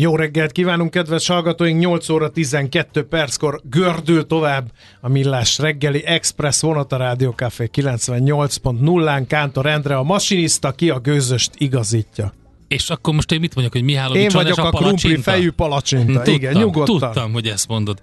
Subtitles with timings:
[0.00, 1.80] Jó reggelt kívánunk, kedves hallgatóink!
[1.80, 9.24] 8 óra 12 perckor gördül tovább a Millás reggeli Express vonat a Rádió Café 98.0-án.
[9.28, 12.32] Kántor Endre a masinista, ki a gőzöst igazítja.
[12.68, 16.12] És akkor most én mit mondjak, hogy Mihálovics Én vagyok a, a krumpli fejű palacsinta.
[16.12, 16.98] Tudtam, igen, nyugodtan.
[16.98, 18.00] Tudtam, hogy ezt mondod.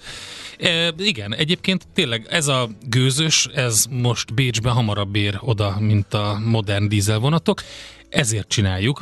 [0.59, 6.41] E, igen, egyébként tényleg ez a gőzös, ez most Bécsbe hamarabb ér oda, mint a
[6.45, 7.61] modern dízelvonatok.
[8.09, 9.01] Ezért csináljuk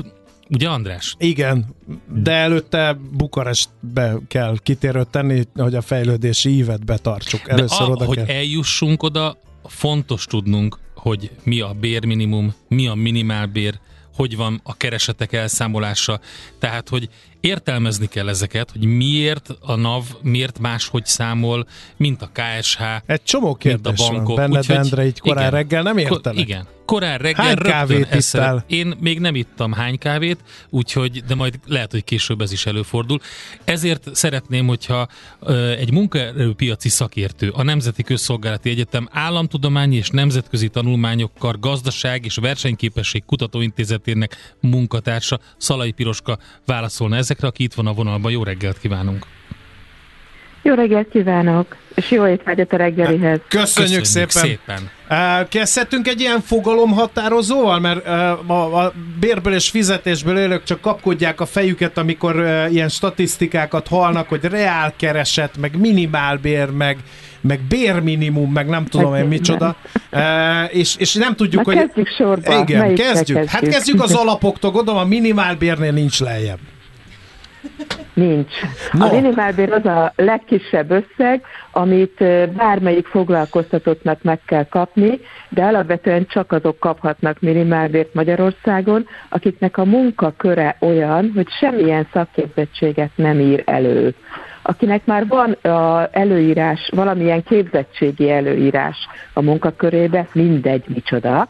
[0.49, 1.15] Ugye András?
[1.17, 1.75] Igen,
[2.13, 7.49] de előtte Bukarestbe kell kitérőt tenni, hogy a fejlődési ívet betartsuk.
[7.49, 8.35] Először de a, oda hogy kell.
[8.35, 13.79] eljussunk oda, fontos tudnunk, hogy mi a bérminimum, mi a minimálbér,
[14.15, 16.19] hogy van a keresetek elszámolása,
[16.59, 17.09] tehát hogy
[17.43, 23.55] értelmezni kell ezeket, hogy miért a NAV, miért máshogy számol, mint a KSH, Egy csomó
[23.55, 24.27] kérdés mint a bankok.
[24.27, 26.39] van benned, Úgyhogy, Endre, így korán igen, reggel nem értelek.
[26.39, 28.63] Igen, korán reggel hány kávét ittál?
[28.67, 30.37] Én még nem ittam hány kávét,
[30.69, 33.19] úgyhogy, de majd lehet, hogy később ez is előfordul.
[33.63, 35.07] Ezért szeretném, hogyha
[35.77, 44.55] egy munkaerőpiaci szakértő, a Nemzeti Közszolgálati Egyetem államtudományi és nemzetközi tanulmányokkal gazdaság és versenyképesség kutatóintézetének
[44.59, 48.31] munkatársa Szalai Piroska válaszolna ezekre, aki itt van a vonalban.
[48.31, 49.25] Jó reggelt kívánunk!
[50.61, 53.39] Jó reggelt kívánok, és jó étvágyat a reggelihez.
[53.47, 54.59] Köszönjük, Köszönjük szépen.
[55.07, 55.47] szépen.
[55.49, 58.07] Kezdhetünk egy ilyen fogalomhatározóval, mert
[58.47, 62.35] a, a bérből és fizetésből élők csak kapkodják a fejüket, amikor
[62.69, 66.97] ilyen statisztikákat hallnak, hogy reál kereset, meg minimálbér, meg
[67.41, 69.75] meg bérminimum, meg nem tudom én micsoda,
[70.11, 70.19] uh,
[70.69, 71.85] és, és nem tudjuk, Na, hogy...
[71.85, 72.59] kezdjük sorba.
[72.59, 72.97] Igen, kezdjük.
[72.97, 73.45] kezdjük.
[73.45, 76.59] Hát kezdjük az alapoktól, gondolom a minimálbérnél nincs lejjebb.
[78.13, 78.53] Nincs.
[78.91, 79.05] No.
[79.05, 82.23] A minimálbér az a legkisebb összeg, amit
[82.55, 85.19] bármelyik foglalkoztatottnak meg kell kapni,
[85.49, 93.39] de alapvetően csak azok kaphatnak minimálbért Magyarországon, akiknek a munkaköre olyan, hogy semmilyen szakképzettséget nem
[93.39, 94.15] ír elő.
[94.61, 98.97] Akinek már van a előírás, valamilyen képzettségi előírás
[99.33, 101.47] a munkakörébe, mindegy micsoda,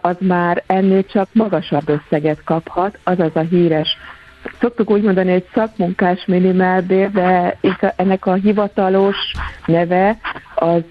[0.00, 3.96] az már ennél csak magasabb összeget kaphat, azaz a híres
[4.60, 7.58] szoktuk úgy mondani, hogy szakmunkás minimálbér, de
[7.96, 9.16] ennek a hivatalos
[9.66, 10.18] neve
[10.54, 10.82] az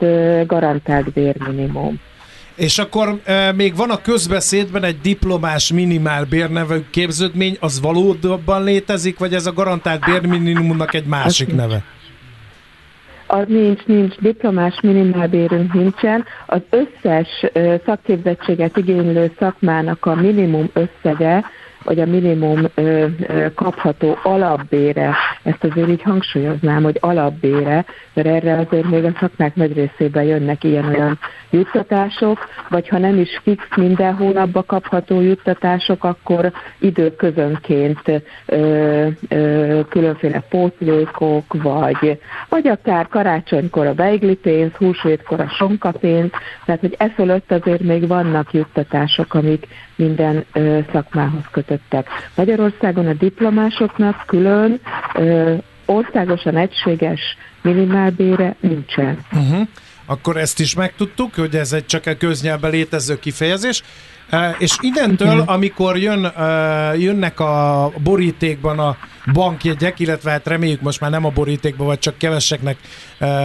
[0.46, 2.00] garantált bérminimum.
[2.56, 9.19] És akkor e, még van a közbeszédben egy diplomás minimál bérnevű képződmény, az valóban létezik,
[9.19, 11.84] vagy ez a garantált bérminimumnak egy másik az neve?
[13.28, 16.25] Az nincs, nincs, diplomás minimálbérünk nincsen.
[16.46, 17.28] Az összes
[17.85, 21.44] szakképzettséget igénylő szakmának a minimum összege
[21.83, 28.57] vagy a minimum ö, ö, kapható alapbére, ezt azért így hangsúlyoznám, hogy alapbére, mert erre
[28.57, 32.38] azért még a szakmák nagy részében jönnek ilyen-olyan juttatások,
[32.69, 41.61] vagy ha nem is fix minden hónapban kapható juttatások, akkor időközönként ö, ö, különféle pótlékok,
[41.63, 46.31] vagy, vagy akár karácsonykor a beigli pénz, húsvétkor a sonkapénz,
[46.66, 52.07] tehát hogy e fölött azért még vannak juttatások, amik minden ö, szakmához kötöttek.
[52.35, 54.79] Magyarországon a diplomásoknak külön
[55.15, 55.53] ö,
[55.85, 59.17] országosan egységes minimálbére nincsen.
[59.31, 59.67] Uh-huh.
[60.06, 63.84] Akkor ezt is megtudtuk, hogy ez egy csak egy köznyelben létező kifejezés.
[64.58, 66.31] És innentől, amikor jön,
[66.97, 68.97] jönnek a borítékban a
[69.34, 72.78] bankjegyek, illetve hát reméljük most már nem a borítékban, vagy csak keveseknek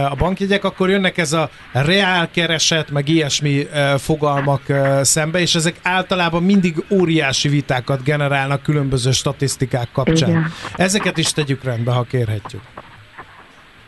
[0.09, 4.61] a bankjegyek, akkor jönnek ez a reál kereset, meg ilyesmi fogalmak
[5.01, 10.29] szembe, és ezek általában mindig óriási vitákat generálnak különböző statisztikák kapcsán.
[10.29, 10.51] Igen.
[10.75, 12.61] Ezeket is tegyük rendbe, ha kérhetjük.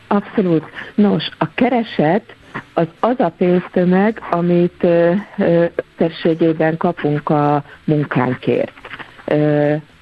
[0.08, 0.64] Abszolút.
[0.94, 2.36] Nos, a kereset
[2.74, 4.86] az az a pénztömeg, amit
[5.98, 8.72] összességében kapunk a munkánkért.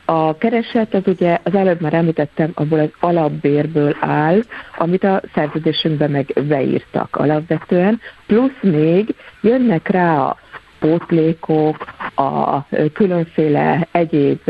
[0.05, 4.41] A kereset az ugye, az előbb már említettem, abból az alapbérből áll,
[4.77, 10.37] amit a szerződésünkben meg beírtak alapvetően, plusz még jönnek rá a
[10.81, 11.77] pótlékok,
[12.15, 14.41] a különféle egyéb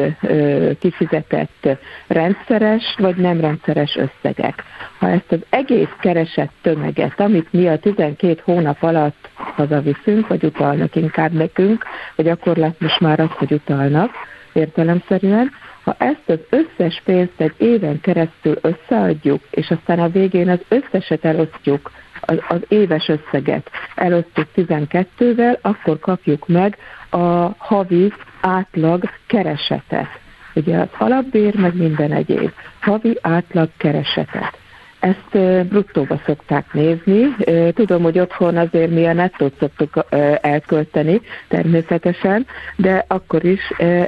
[0.79, 1.69] kifizetett
[2.07, 4.65] rendszeres vagy nem rendszeres összegek.
[4.99, 10.97] Ha ezt az egész keresett tömeget, amit mi a 12 hónap alatt hazaviszünk, vagy utalnak
[10.97, 11.85] inkább nekünk,
[12.17, 14.11] vagy akkor lett most már az, hogy utalnak
[14.53, 15.51] értelemszerűen,
[15.85, 21.25] ha ezt az összes pénzt egy éven keresztül összeadjuk, és aztán a végén az összeset
[21.25, 21.91] elosztjuk
[22.21, 26.77] az, az éves összeget elosztjuk 12-vel, akkor kapjuk meg
[27.11, 30.09] a havi átlag keresetet.
[30.55, 32.53] Ugye az alapbér, meg minden egyéb.
[32.81, 34.60] Havi átlag keresetet.
[35.01, 37.37] Ezt bruttóba szokták nézni.
[37.75, 40.05] Tudom, hogy otthon azért mi a nettót szoktuk
[40.41, 43.61] elkölteni természetesen, de akkor is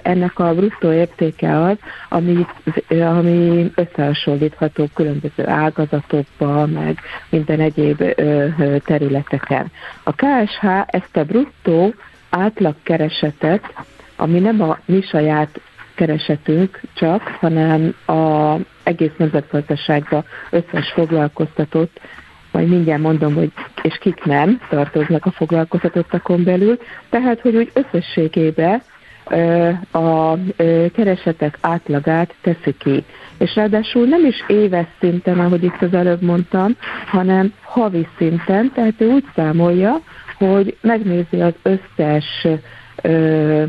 [0.02, 1.76] ennek a bruttó értéke az,
[2.08, 2.46] ami,
[2.88, 6.98] ami összehasonlítható különböző ágazatokba, meg
[7.28, 8.04] minden egyéb
[8.84, 9.70] területeken.
[10.02, 11.94] A KSH ezt a bruttó
[12.30, 13.74] átlagkeresetet,
[14.16, 15.60] ami nem a mi saját
[15.94, 22.00] keresetünk csak, hanem a egész nemzetgazdaságba összes foglalkoztatott,
[22.52, 23.52] majd mindjárt mondom, hogy
[23.82, 26.78] és kik nem tartoznak a foglalkoztatottakon belül,
[27.10, 28.82] tehát, hogy úgy összességében
[29.90, 30.36] a
[30.94, 33.04] keresetek átlagát teszi ki.
[33.38, 36.76] És ráadásul nem is éves szinten, ahogy itt az előbb mondtam,
[37.06, 40.00] hanem havi szinten, tehát ő úgy számolja,
[40.38, 42.46] hogy megnézi az összes
[43.02, 43.64] ö,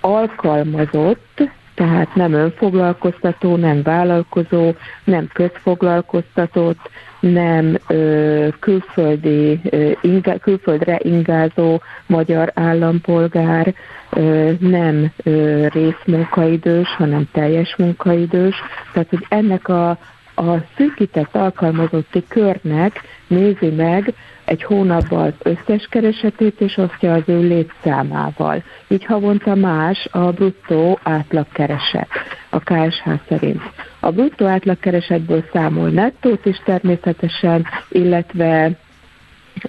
[0.00, 1.50] alkalmazott,
[1.80, 4.72] tehát nem önfoglalkoztató, nem vállalkozó,
[5.04, 6.90] nem közfoglalkoztatott,
[7.20, 13.74] nem ö, külföldi, ö, inga, külföldre ingázó magyar állampolgár,
[14.10, 18.56] ö, nem ö, részmunkaidős, hanem teljes munkaidős.
[18.92, 19.90] Tehát, hogy ennek a,
[20.34, 24.14] a szűkített alkalmazotti körnek nézi meg
[24.50, 28.62] egy hónapban az összes keresetét, és osztja az ő létszámával.
[28.88, 32.08] Így havonta más a bruttó átlagkereset
[32.48, 33.62] a KSH szerint.
[34.00, 38.70] A bruttó átlagkeresetből számol nettót is természetesen, illetve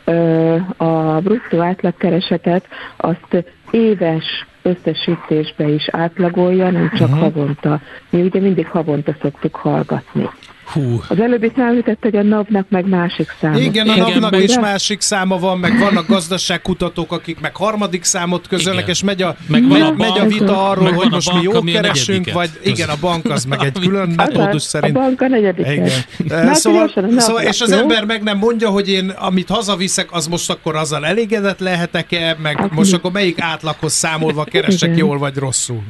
[0.04, 2.68] ö, a bruttó átlagkeresetet
[2.98, 7.24] azt éves összesítésbe is átlagolja, nem csak uh-huh.
[7.24, 7.82] havonta.
[8.10, 10.30] Mi ugye mindig havonta szoktuk hallgatni.
[10.74, 11.02] Hú.
[11.08, 13.60] Az előbbi is említett, hogy a NAV-nak meg másik száma.
[13.60, 18.82] Igen, a NAV-nak is másik száma van, meg vannak gazdaságkutatók, akik meg harmadik számot közölnek,
[18.82, 18.94] igen.
[18.96, 21.72] és megy a, meg megy, a, megy a vita arról, meg hogy most bank, mi
[21.72, 24.98] jól keresünk, vagy igen, a bank az meg egy külön metódus szerint.
[24.98, 25.68] A bank a negyedik.
[25.68, 26.54] Igen.
[26.54, 30.76] szóval, szóval, és az ember meg nem mondja, hogy én amit hazaviszek, az most akkor
[30.76, 35.84] azzal elégedett lehetek-e, meg hát most akkor melyik átlaghoz számolva keresek jól vagy rosszul.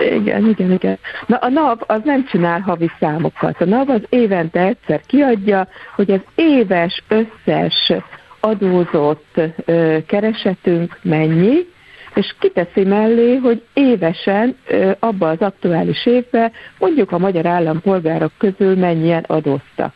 [0.00, 0.98] Igen, igen, igen.
[1.26, 3.60] Na a NAV az nem csinál havi számokat.
[3.60, 7.92] A NAV az évente egyszer kiadja, hogy az éves összes
[8.40, 11.66] adózott ö, keresetünk mennyi,
[12.14, 14.56] és kiteszi mellé, hogy évesen
[14.98, 19.92] abban az aktuális évben mondjuk a magyar állampolgárok közül mennyien adóztak.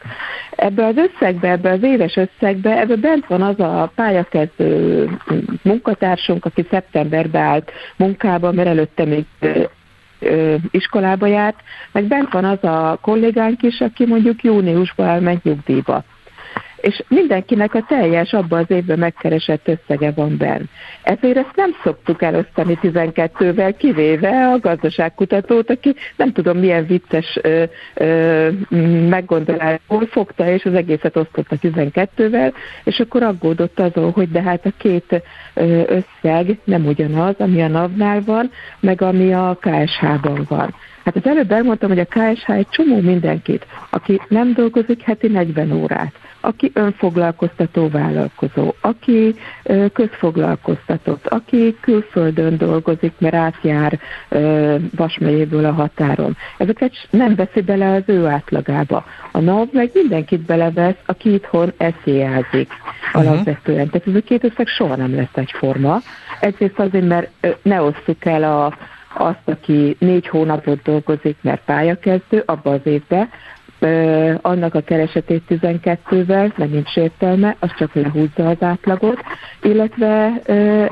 [0.51, 5.09] Ebbe az összegbe, ebbe az éves összegbe, ebbe bent van az a pályakezdő
[5.63, 9.25] munkatársunk, aki szeptemberben állt munkába, mert előtte még
[10.71, 11.57] iskolába járt,
[11.93, 16.05] meg bent van az a kollégánk is, aki mondjuk júniusban elment nyugdíjba
[16.87, 20.63] és mindenkinek a teljes abban az évben megkeresett összege van benn.
[21.03, 27.65] Ezért ezt nem szoktuk elosztani 12-vel, kivéve a gazdaságkutatót, aki nem tudom milyen vicces ö,
[27.95, 28.49] ö,
[29.09, 32.53] meggondolásból fogta, és az egészet osztotta 12-vel,
[32.85, 35.23] és akkor aggódott azon, hogy de hát a két
[35.87, 38.51] összeg nem ugyanaz, ami a NAV-nál van,
[38.81, 40.75] meg ami a KSH-ban van.
[41.07, 45.73] Hát az előbb elmondtam, hogy a KSH egy csomó mindenkit, aki nem dolgozik heti 40
[45.73, 49.35] órát, aki önfoglalkoztató vállalkozó, aki
[49.93, 53.99] közfoglalkoztatott, aki külföldön dolgozik, mert átjár
[54.97, 56.37] Vasmegyéből a határon.
[56.57, 59.05] Ezeket nem veszi bele az ő átlagába.
[59.33, 62.69] A NAV meg mindenkit belevesz, aki itthon eszélyázik
[63.13, 63.27] uh-huh.
[63.27, 63.91] alapvetően.
[63.91, 65.99] Tehát ez a két összeg soha nem lesz egyforma.
[66.41, 67.31] Egyrészt azért, mert
[67.63, 68.77] ne osszuk el a
[69.19, 73.29] azt, aki négy hónapot dolgozik, mert pályakezdő, abba az évben,
[74.43, 79.21] annak a keresetét 12-vel, nem nincs értelme, az csak lehúzza az átlagot,
[79.63, 80.41] illetve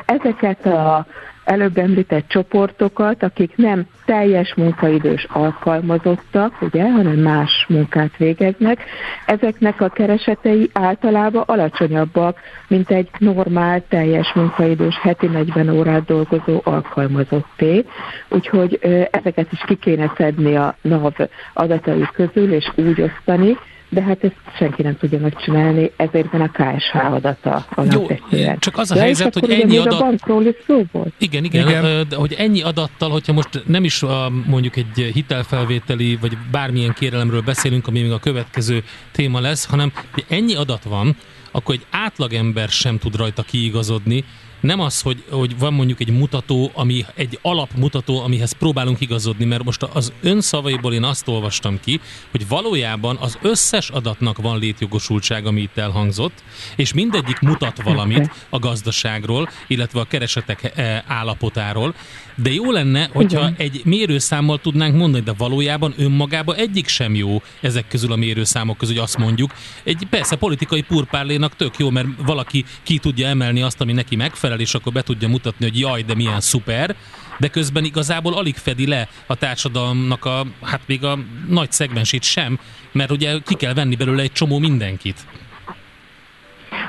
[0.05, 1.07] ezeket a
[1.45, 8.85] előbb említett csoportokat, akik nem teljes munkaidős alkalmazottak, ugye, hanem más munkát végeznek,
[9.27, 17.85] ezeknek a keresetei általában alacsonyabbak, mint egy normál, teljes munkaidős, heti 40 órát dolgozó alkalmazotté.
[18.29, 18.79] Úgyhogy
[19.11, 21.13] ezeket is ki kéne szedni a NAV
[21.55, 23.57] adatai közül, és úgy osztani,
[23.89, 28.51] de hát ezt senki nem tudja megcsinálni, ezért van a KSH adata alapvetően.
[28.51, 30.01] Jó, csak az a de helyzet, hogy ennyi adat...
[30.01, 31.13] A bankról is szó volt.
[31.19, 32.07] Igen, igen, igen.
[32.09, 37.43] De, hogy ennyi adattal, hogyha most nem is a, mondjuk egy hitelfelvételi, vagy bármilyen kérelemről
[37.43, 39.93] beszélünk, ami még a következő téma lesz, hanem
[40.29, 41.17] ennyi adat van,
[41.51, 44.25] akkor egy átlagember sem tud rajta kiigazodni,
[44.65, 49.65] nem az, hogy, hogy van mondjuk egy mutató, ami egy alapmutató, amihez próbálunk igazodni, mert
[49.65, 55.47] most az ön szavaiból én azt olvastam ki, hogy valójában az összes adatnak van létjogosultság,
[55.47, 56.43] ami itt elhangzott,
[56.77, 61.95] és mindegyik mutat valamit a gazdaságról, illetve a keresetek eh, állapotáról,
[62.37, 63.55] de jó lenne, hogyha Igen.
[63.57, 68.95] egy mérőszámmal tudnánk mondani, de valójában önmagában egyik sem jó ezek közül a mérőszámok közül,
[68.95, 69.51] hogy azt mondjuk.
[69.85, 74.54] Egy persze politikai purpárlénak tök jó, mert valaki ki tudja emelni azt, ami neki megfelel,
[74.61, 76.95] és akkor be tudja mutatni, hogy jaj, de milyen szuper,
[77.39, 81.19] de közben igazából alig fedi le a társadalomnak a, hát még a
[81.49, 82.59] nagy szegmensét sem,
[82.93, 85.17] mert ugye ki kell venni belőle egy csomó mindenkit.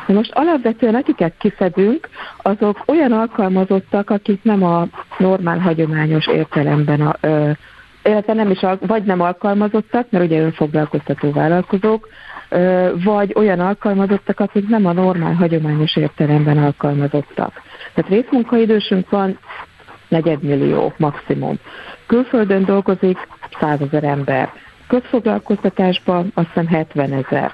[0.07, 2.09] De most alapvetően akiket kifedünk,
[2.41, 7.51] azok olyan alkalmazottak, akik nem a normál, hagyományos értelemben a, ö,
[8.03, 12.07] illetve nem is, vagy nem alkalmazottak, mert ugye önfoglalkoztató vállalkozók,
[13.03, 17.61] vagy olyan alkalmazottak, akik nem a normál, hagyományos értelemben alkalmazottak.
[17.93, 19.39] Tehát részmunkaidősünk van
[20.07, 21.55] negyedmillió maximum.
[22.07, 23.17] Külföldön dolgozik
[23.59, 24.53] 100 ezer ember.
[24.87, 27.51] Közfoglalkoztatásban azt hiszem 70 ezer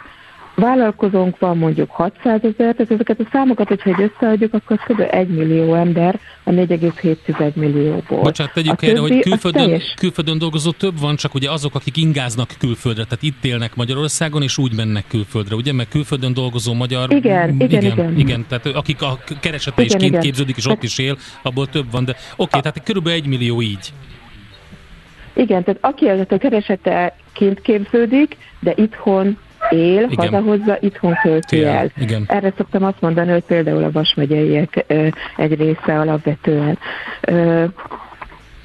[0.61, 5.07] vállalkozónk van mondjuk 600 ezer, tehát ezeket a számokat, hogyha egy összeadjuk, akkor kb.
[5.11, 8.21] 1 millió ember a 4,7 millióból.
[8.21, 9.93] Bocsánat, tegyük erre, hogy külföldön, teljes...
[9.97, 14.57] külföldön dolgozó több van, csak ugye azok, akik ingáznak külföldre, tehát itt élnek Magyarországon, és
[14.57, 15.73] úgy mennek külföldre, ugye?
[15.73, 17.13] Mert külföldön dolgozó magyar...
[17.13, 17.83] Igen, igen, igen.
[17.83, 21.67] igen, igen tehát akik a keresete igen, is kint képződik, és ott is él, abból
[21.67, 23.93] több van, de oké, okay, tehát körülbelül egy millió így.
[25.33, 29.37] Igen, tehát aki a keresete kint képződik, de itthon
[29.71, 30.15] él, Igen.
[30.15, 31.91] hazahozza, itthon költi el.
[31.97, 32.23] Igen.
[32.27, 34.85] Erre szoktam azt mondani, hogy például a Vas megyeiek
[35.37, 36.77] egy része alapvetően.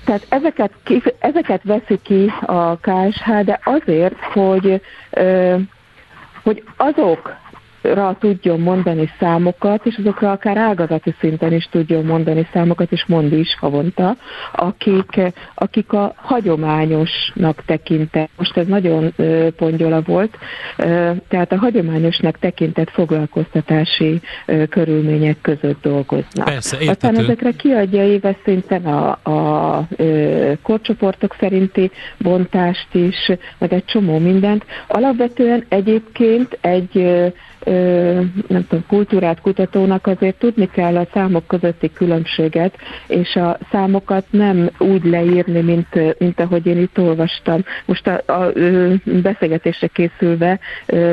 [0.04, 0.70] Tehát ezeket,
[1.18, 4.80] ezeket veszi ki a KSH, de azért, hogy,
[6.42, 7.36] hogy azok
[7.94, 13.32] ra tudjon mondani számokat, és azokra akár ágazati szinten is tudjon mondani számokat, és mond
[13.32, 14.16] is havonta,
[14.52, 15.20] akik,
[15.54, 19.14] akik a hagyományosnak tekintett, most ez nagyon
[19.56, 20.38] pongyola volt,
[21.28, 24.20] tehát a hagyományosnak tekintett foglalkoztatási
[24.68, 26.44] körülmények között dolgoznak.
[26.44, 29.88] Persze, Aztán ezekre kiadja éves szinten a, a, a
[30.62, 34.64] korcsoportok szerinti bontást is, meg egy csomó mindent.
[34.86, 37.32] Alapvetően egyébként egy
[38.48, 44.70] nem tudom, kultúrát kutatónak azért tudni kell a számok közötti különbséget, és a számokat nem
[44.78, 47.64] úgy leírni, mint, mint ahogy én itt olvastam.
[47.84, 48.52] Most a, a, a
[49.22, 50.58] beszélgetésre készülve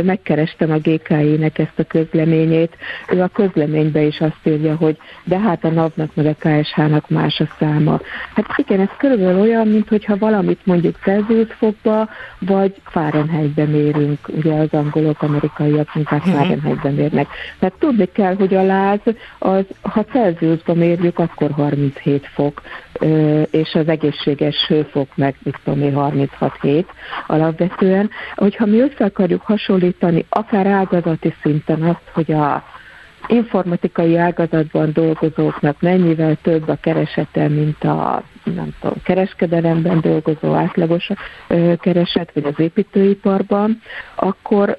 [0.04, 2.78] megkerestem a GKI-nek ezt a közleményét.
[3.10, 7.40] Ő a közleménybe is azt írja, hogy de hát a NAV-nak meg a KSH-nak más
[7.40, 8.00] a száma.
[8.34, 14.70] Hát igen, ez körülbelül olyan, mintha valamit mondjuk Celsius fokba, vagy Fahrenheitbe mérünk, ugye az
[14.72, 16.08] angolok, amerikaiak, mint
[16.44, 17.28] Fahrenheitben mérnek.
[17.60, 19.00] Mert tudni kell, hogy a láz,
[19.40, 22.62] az, ha Celsiusban mérjük, akkor 37 fok,
[23.52, 26.88] és az egészséges hőfok meg, mit tudom én, 36 hét
[27.28, 28.10] alapvetően.
[28.36, 32.64] Hogyha mi össze akarjuk hasonlítani, akár ágazati szinten azt, hogy a
[33.28, 41.10] informatikai ágazatban dolgozóknak mennyivel több a keresete, mint a nem tudom, kereskedelemben dolgozó átlagos
[41.78, 43.82] kereset, vagy az építőiparban,
[44.16, 44.78] akkor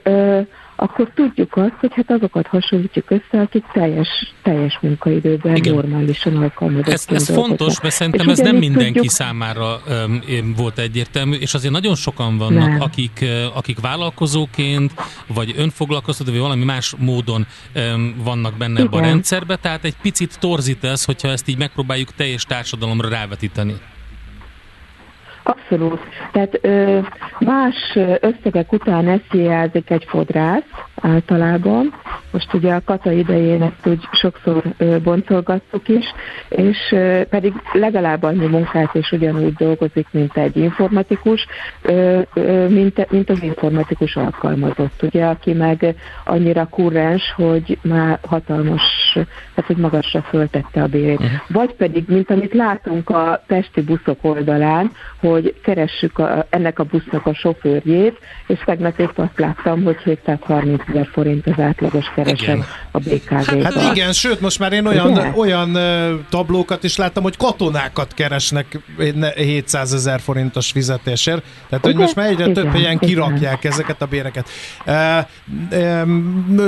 [0.76, 4.09] akkor tudjuk azt, hogy hát azokat hasonlítjuk össze, akik teljes,
[4.43, 5.75] teljes munkaidőben Igen.
[5.75, 6.88] normálisan alkalmazott.
[6.88, 9.11] Ez, ez fontos, mert szerintem ez nem mindenki tudjuk...
[9.12, 9.81] számára
[10.33, 12.81] um, volt egyértelmű, és azért nagyon sokan vannak, nem.
[12.81, 14.93] akik, akik vállalkozóként,
[15.26, 20.38] vagy önfoglalkoztató, vagy valami más módon um, vannak benne ebben a rendszerbe, tehát egy picit
[20.38, 23.75] torzít ez, hogyha ezt így megpróbáljuk teljes társadalomra rávetíteni.
[25.47, 26.01] Abszolút.
[26.33, 26.99] Tehát ö,
[27.39, 30.63] más összegek után eszélyázik egy fodrász
[31.01, 31.95] általában.
[32.31, 36.05] Most ugye a kata idején ezt úgy sokszor ö, boncolgattuk is,
[36.49, 41.47] és ö, pedig legalább annyi munkát és ugyanúgy dolgozik, mint egy informatikus,
[41.83, 48.83] ö, ö, mint, mint az informatikus alkalmazott, ugye, aki meg annyira kurrens, hogy már hatalmas,
[49.13, 51.21] tehát hogy magasra föltette a bérét.
[51.21, 51.39] Uh-huh.
[51.49, 56.85] Vagy pedig, mint amit látunk a pesti buszok oldalán, hogy hogy keressük a, ennek a
[56.85, 62.59] busznak a sofőrjét, és tegnap épp azt láttam, hogy 730 ezer forint az átlagos kereset
[62.91, 63.62] a BKV-ban.
[63.62, 65.79] Hát, hát igen, sőt, most már én olyan, olyan
[66.31, 68.79] tablókat is láttam, hogy katonákat keresnek
[69.37, 74.07] 700 ezer forintos fizetésért, tehát hogy most már egyre igen, több helyen kirakják ezeket a
[74.07, 74.49] béreket.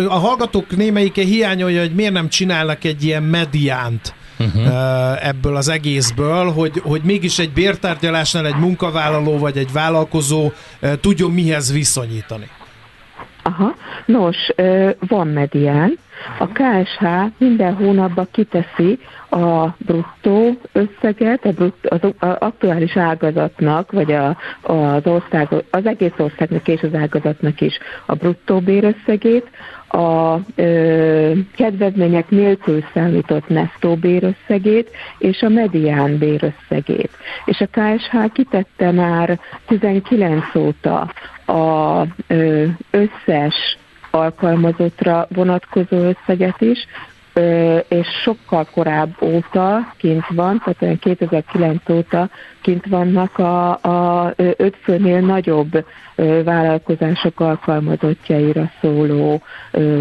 [0.09, 5.27] A hallgatók némelyike hiányolja, hogy miért nem csinálnak egy ilyen mediánt, uh-huh.
[5.27, 10.53] ebből az egészből, hogy, hogy mégis egy bértárgyalásnál egy munkavállaló vagy egy vállalkozó
[11.01, 12.49] tudjon mihez viszonyítani.
[13.43, 13.76] Aha,
[14.07, 14.37] Nos,
[15.09, 15.99] van medián.
[16.39, 17.05] A KSH
[17.39, 18.99] minden hónapban kiteszi
[19.31, 26.69] a bruttó összeget, a bruttó, az aktuális ágazatnak, vagy a, az, ország, az egész országnak
[26.69, 29.51] és az ágazatnak is a bruttó bérösszegét,
[29.89, 37.11] a ö, kedvezmények nélkül számított nettó bérösszegét és a medián bérösszegét.
[37.45, 41.13] És a KSH kitette már 19 óta
[41.47, 42.03] a
[42.91, 43.77] összes
[44.21, 46.87] alkalmazottra vonatkozó összeget is,
[47.89, 52.31] és sokkal korább óta kint van, tehát 2009 óta
[52.63, 55.85] kint vannak a, a öt főnél nagyobb
[56.45, 59.43] vállalkozások alkalmazottjaira szóló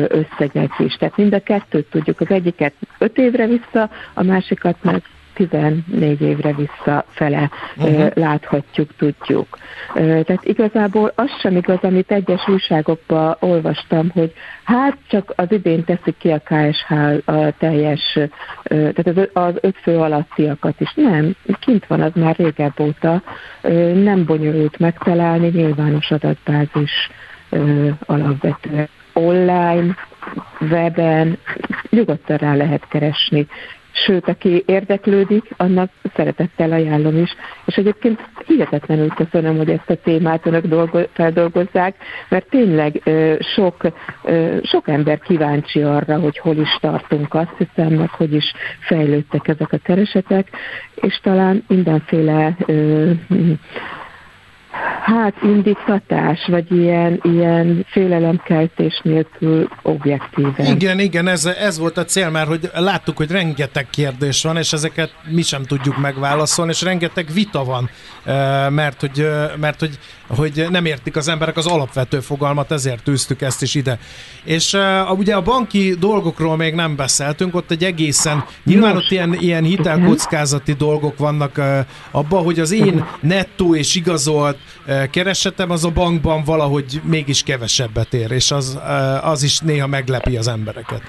[0.08, 0.94] összegek is.
[0.96, 5.02] Tehát mind a kettőt tudjuk, az egyiket öt évre vissza, a másikat meg
[5.36, 8.12] 14 évre visszafele uh-huh.
[8.14, 9.58] láthatjuk, tudjuk.
[9.94, 16.18] Tehát igazából az sem igaz, amit egyes újságokban olvastam, hogy hát csak az idén teszik
[16.18, 16.92] ki a KSH
[17.26, 18.20] a teljes,
[18.64, 20.94] tehát az, az öt fő alattiakat is.
[20.94, 23.22] Nem, kint van az már régebb óta,
[23.94, 27.10] nem bonyolult megtalálni, nyilvános adatbázis
[28.06, 29.96] alapvetően online,
[30.60, 31.38] weben,
[31.90, 33.48] nyugodtan rá lehet keresni
[33.96, 37.36] sőt, aki érdeklődik, annak szeretettel ajánlom is.
[37.66, 41.96] És egyébként hihetetlenül köszönöm, hogy ezt a témát önök dolgo- feldolgozzák,
[42.30, 43.02] mert tényleg
[43.56, 43.76] sok,
[44.64, 49.72] sok ember kíváncsi arra, hogy hol is tartunk, azt hiszem, meg hogy is fejlődtek ezek
[49.72, 50.50] a keresetek,
[50.96, 52.56] és talán mindenféle
[55.06, 60.66] hát indítatás, vagy ilyen, ilyen félelemkeltés nélkül objektíven.
[60.66, 64.74] Igen, igen, ez, ez volt a cél, mert hogy láttuk, hogy rengeteg kérdés van, és
[64.74, 67.90] ezeket mi sem tudjuk megválaszolni, és rengeteg vita van,
[68.70, 69.28] mert hogy,
[69.60, 74.00] mert hogy, hogy nem értik az emberek az alapvető fogalmat, ezért tűztük ezt is ide.
[74.44, 74.78] És
[75.18, 80.74] ugye a banki dolgokról még nem beszéltünk, ott egy egészen, nyilván ott ilyen, ilyen hitelkockázati
[80.74, 81.62] dolgok vannak
[82.12, 84.58] abban, hogy az én nettó és igazolt
[85.12, 88.80] keresetem az a bankban valahogy mégis kevesebbet ér, és az,
[89.22, 91.02] az is néha meglepi az embereket.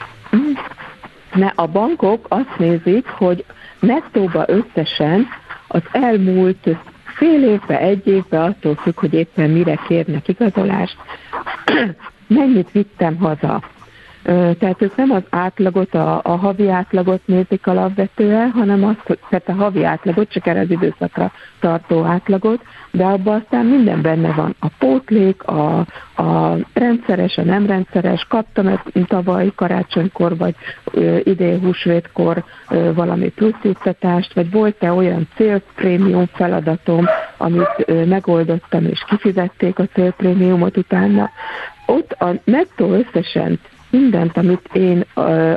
[1.32, 3.44] Ne, a bankok azt nézik, hogy
[3.80, 5.26] nettóba összesen
[5.68, 6.68] az elmúlt
[7.16, 10.96] fél évbe, egy évbe, attól függ, hogy éppen mire kérnek igazolást,
[12.26, 13.62] mennyit vittem haza.
[14.59, 19.52] Tehát ők nem az átlagot, a, a havi átlagot nézik alapvetően, hanem azt, tehát a
[19.52, 24.54] havi átlagot, csak erre az időszakra tartó átlagot, de abban aztán minden benne van.
[24.61, 25.78] A pótlék, a,
[26.16, 30.54] a rendszeres, a nem rendszeres, kaptam ezt tavaly karácsonykor, vagy
[30.93, 38.84] ö, idén húsvétkor ö, valami plusz juttatást, vagy volt-e olyan célprémium feladatom, amit ö, megoldottam,
[38.84, 41.30] és kifizették a célprémiumot utána.
[41.86, 43.58] Ott a nettó összesen
[43.90, 45.04] mindent, amit én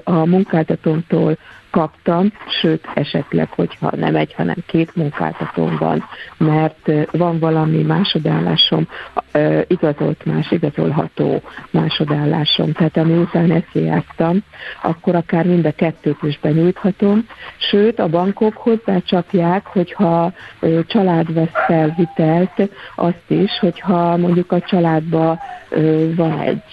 [0.04, 1.38] a, munkáltatómtól
[1.72, 6.04] kaptam, sőt, esetleg, hogyha nem egy, hanem két munkáltatóm van,
[6.38, 8.88] mert van valami másodállásom,
[9.68, 12.72] igazolt más, igazolható másodállásom.
[12.72, 14.44] Tehát amiután ezt játsztam,
[14.84, 17.26] akkor akár mind a kettőt is benyújthatom.
[17.58, 20.34] Sőt, a bankok hozzácsapják, hogyha
[20.88, 25.40] család vesz fel vitelt, azt is, hogyha mondjuk a családban
[26.16, 26.64] van egy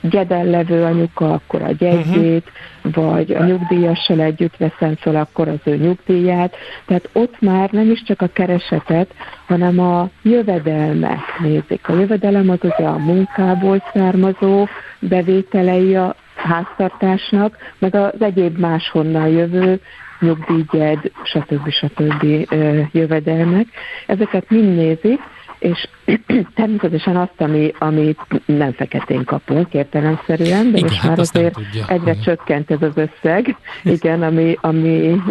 [0.00, 2.50] gyedellevő anyuka, akkor a gyegyét,
[2.84, 3.04] uh-huh.
[3.04, 6.56] vagy a nyugdíjassal együtt veszem fel, akkor az ő nyugdíját.
[6.86, 9.14] Tehát ott már nem is csak a keresetet,
[9.46, 11.88] hanem a jövedelmek nézik.
[11.88, 14.66] A jövedelem az ugye a munkából származó
[14.98, 19.80] bevételei a háztartásnak, meg az egyéb máshonnan jövő
[20.20, 21.70] nyugdíjgyed, stb.
[21.70, 22.24] stb.
[22.92, 23.66] jövedelmek.
[24.06, 25.20] Ezeket mind nézik,
[25.60, 25.88] és
[26.54, 32.10] természetesen azt, ami, amit nem feketén kapunk értelemszerűen, de igen, most hát már azért egyre
[32.10, 32.22] igen.
[32.22, 33.56] csökkent ez az összeg,
[33.96, 35.22] igen, ami, ami,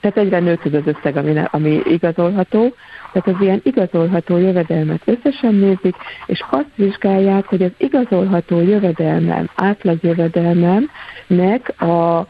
[0.00, 2.74] tehát egyre nőtt ez az összeg, ami, ami igazolható,
[3.12, 11.80] tehát az ilyen igazolható jövedelmet összesen nézik, és azt vizsgálják, hogy az igazolható jövedelmem, átlagjövedelmemnek
[11.80, 12.26] a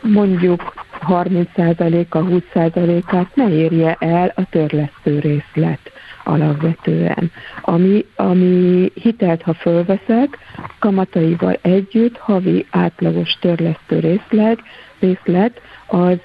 [0.00, 0.72] mondjuk
[1.08, 5.93] 30%-a, 20%-át ne érje el a törlesztő részlet
[6.24, 7.30] alapvetően.
[7.60, 10.38] Ami, ami hitelt, ha fölveszek,
[10.78, 14.58] kamataival együtt havi átlagos törlesztő részleg,
[14.98, 16.18] részlet, az,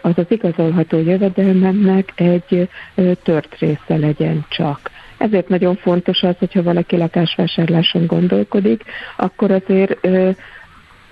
[0.00, 2.68] az az igazolható jövedelmemnek egy
[3.22, 4.90] tört része legyen csak.
[5.18, 8.82] Ezért nagyon fontos az, hogyha valaki lakásvásárláson gondolkodik,
[9.16, 10.08] akkor azért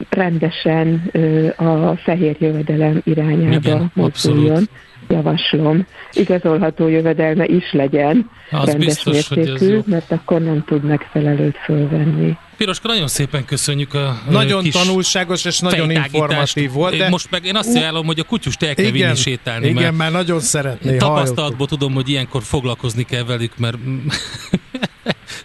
[0.09, 1.11] rendesen
[1.57, 4.51] a fehér jövedelem irányába Igen, mozduljon.
[4.51, 4.71] Abszolút
[5.09, 12.37] javaslom, igazolható jövedelme is legyen az rendes biztos, mértékű, mert akkor nem tud megfelelőt fölvenni.
[12.57, 16.97] Piroska, nagyon szépen köszönjük a Nagyon kis tanulságos és nagyon informatív volt.
[16.97, 17.09] De...
[17.09, 19.67] Most meg én azt ajánlom, hogy a kutyust el kell igen, vinni sétálni.
[19.69, 20.97] Igen, mert, mert nagyon szeretné.
[20.97, 23.77] Tapasztalatból tudom, hogy ilyenkor foglalkozni kell velük, mert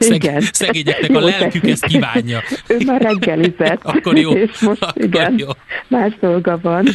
[0.02, 0.42] Szeg, igen.
[0.52, 2.40] Szegényeknek a lelkük ezt kívánja.
[2.68, 3.80] Ő már reggelizett.
[3.84, 4.32] akkor jó.
[4.32, 5.48] És most akkor igen, jó.
[5.88, 6.88] más dolga van.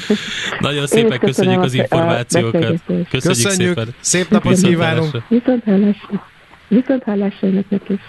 [0.59, 2.53] Nagyon szépen köszönjük az információkat.
[2.53, 3.95] Köszönjük, köszönjük szépen.
[4.01, 5.23] Szép napot kívánunk.
[5.29, 6.27] Viszont hallásra.
[6.69, 8.01] Viszont hallásra önöknek is.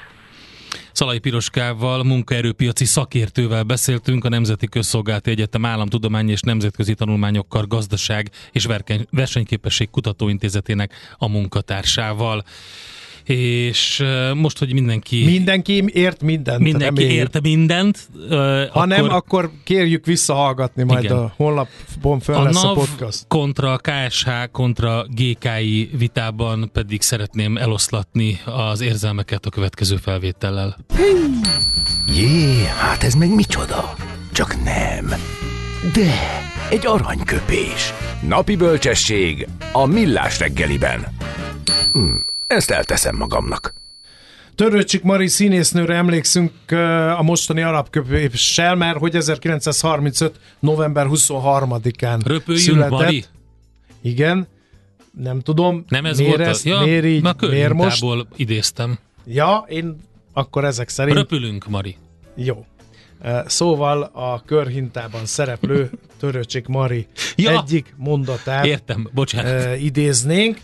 [0.97, 8.67] Szalai Piroskával, munkaerőpiaci szakértővel beszéltünk a Nemzeti Közszolgálati Egyetem Államtudományi és Nemzetközi Tanulmányokkal Gazdaság és
[9.09, 12.43] Versenyképesség Kutatóintézetének a munkatársával
[13.27, 15.25] és most, hogy mindenki...
[15.25, 16.59] Mindenki ért mindent.
[16.59, 17.17] Mindenki remény.
[17.17, 18.07] ért mindent.
[18.29, 21.17] Ha akkor, nem, akkor kérjük visszahallgatni majd igen.
[21.17, 23.25] a honlapon föl a lesz NAV a podcast.
[23.27, 30.77] kontra KSH kontra GKI vitában pedig szeretném eloszlatni az érzelmeket a következő felvétellel.
[32.15, 33.93] Jé, hát ez meg micsoda?
[34.31, 35.13] Csak nem.
[35.93, 36.13] De,
[36.69, 37.93] egy aranyköpés.
[38.27, 41.07] Napi bölcsesség a millás reggeliben.
[41.93, 42.26] Hm.
[42.47, 43.73] Ezt elteszem magamnak.
[44.55, 46.71] Törőcsik Mari színésznőre emlékszünk
[47.17, 50.39] a mostani alapköpéssel, mert hogy 1935.
[50.59, 52.89] november 23-án Röpöljünk, született.
[52.89, 53.25] Mari?
[54.01, 54.47] Igen.
[55.11, 56.69] Nem tudom, nem ez miért, volt ezt, a...
[56.69, 58.05] ja, miért így, miért most?
[58.35, 58.99] idéztem.
[59.25, 60.01] Ja, én
[60.33, 61.17] akkor ezek szerint...
[61.17, 61.95] Röpülünk, Mari.
[62.35, 62.65] Jó.
[63.45, 69.79] Szóval a körhintában szereplő Törőcsik Mari ja, egyik mondatát értem, bocsánat.
[69.79, 70.59] idéznénk,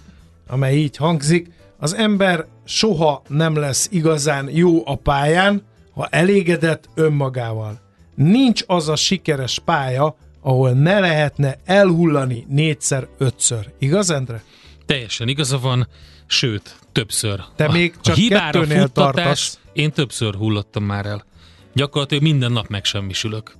[0.48, 1.52] amely így hangzik.
[1.84, 7.80] Az ember soha nem lesz igazán jó a pályán, ha elégedett önmagával.
[8.15, 13.74] Nincs az a sikeres pálya, ahol ne lehetne elhullani négyszer-ötször.
[13.80, 14.43] Igaz, Endre?
[14.86, 15.88] Teljesen igaza van,
[16.26, 17.43] sőt, többször.
[17.56, 19.60] Te a, még csak a hibára futtatás, tartasz.
[19.74, 21.26] Én többször hullottam már el.
[21.74, 23.56] Gyakorlatilag minden nap megsemmisülök.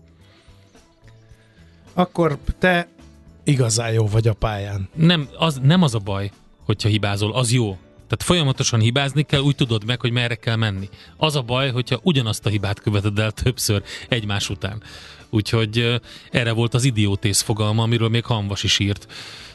[1.94, 2.88] Akkor te
[3.44, 4.90] igazán jó vagy a pályán.
[4.94, 6.32] Nem az, nem az a baj,
[6.66, 7.78] hogyha hibázol, az jó.
[8.14, 10.90] Tehát folyamatosan hibázni kell, úgy tudod meg, hogy merre kell menni.
[11.18, 14.84] Az a baj, hogyha ugyanazt a hibát követed el többször egymás után.
[15.30, 19.08] Úgyhogy erre volt az idiótész fogalma, amiről még Hanvas is írt.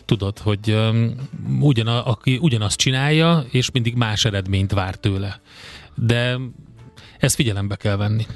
[0.05, 1.14] Tudod, hogy um,
[1.61, 5.40] ugyana, aki ugyanazt csinálja, és mindig más eredményt vár tőle.
[5.94, 6.37] De
[7.18, 8.27] ezt figyelembe kell venni.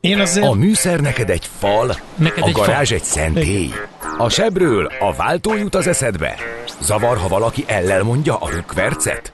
[0.00, 0.46] Én azért...
[0.46, 2.96] A műszer neked egy fal, neked a egy garázs fal.
[2.96, 3.70] egy szentély.
[4.18, 6.53] A sebről a váltó jut az eszedbe.
[6.84, 9.32] Zavar, ha valaki ellel mondja a rökkvercet?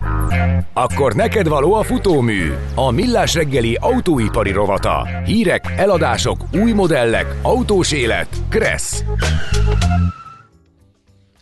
[0.72, 5.08] Akkor neked való a futómű, a millás reggeli autóipari rovata.
[5.24, 9.04] Hírek, eladások, új modellek, autós élet, Kressz.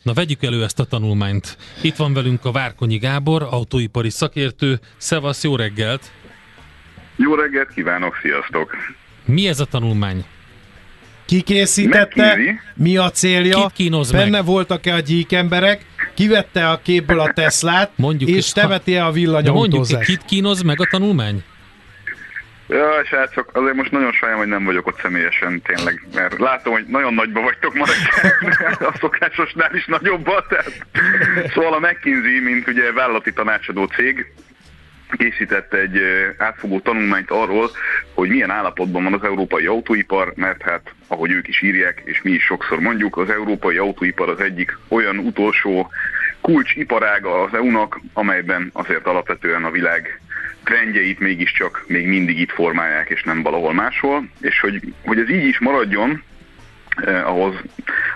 [0.03, 1.57] Na vegyük elő ezt a tanulmányt.
[1.83, 4.81] Itt van velünk a Várkonyi Gábor, autóipari szakértő.
[4.97, 6.11] Szevasz, jó reggelt!
[7.17, 8.71] Jó reggelt kívánok, sziasztok!
[9.25, 10.25] Mi ez a tanulmány?
[11.25, 12.39] Ki készítette?
[12.75, 13.57] Mi a célja?
[13.61, 14.45] Kit kínoz Benne meg?
[14.45, 15.85] voltak-e a gyík emberek?
[16.19, 17.91] Kivette a képből a Teslát?
[17.95, 19.93] mondjuk, és teveti-e a villanyautózást?
[19.93, 21.45] mondjuk, kit kínoz meg a tanulmány?
[22.69, 26.85] Ja, srácok, azért most nagyon sajnálom, hogy nem vagyok ott személyesen tényleg, mert látom, hogy
[26.87, 27.85] nagyon nagyba vagytok ma
[28.89, 30.87] a szokásosnál is nagyobbat, tehát
[31.55, 34.33] szóval a McKinsey, mint ugye vállalati tanácsadó cég,
[35.17, 36.01] készített egy
[36.37, 37.71] átfogó tanulmányt arról,
[38.15, 42.31] hogy milyen állapotban van az európai autóipar, mert hát, ahogy ők is írják, és mi
[42.31, 45.91] is sokszor mondjuk, az európai autóipar az egyik olyan utolsó
[46.41, 50.21] kulcsiparága az EU-nak, amelyben azért alapvetően a világ
[50.65, 55.45] trendjeit mégiscsak még mindig itt formálják, és nem valahol máshol, és hogy, hogy ez így
[55.45, 56.23] is maradjon,
[56.97, 57.55] eh, ahhoz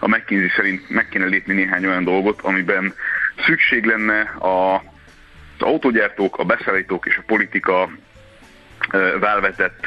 [0.01, 2.95] a McKinsey szerint meg kéne lépni néhány olyan dolgot, amiben
[3.47, 4.83] szükség lenne a
[5.63, 7.91] az autógyártók, a beszállítók és a politika
[9.21, 9.87] válvetett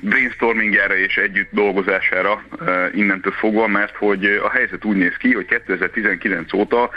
[0.00, 2.42] brainstormingjára és együtt dolgozására
[2.94, 6.90] innentől fogva, mert hogy a helyzet úgy néz ki, hogy 2019 óta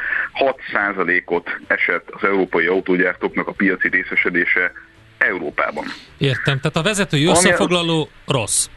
[0.73, 4.71] 6%-ot esett az európai autógyártóknak a piaci részesedése
[5.17, 5.85] Európában.
[6.17, 8.39] Értem, tehát a vezetői összefoglaló Ami...
[8.39, 8.67] rossz.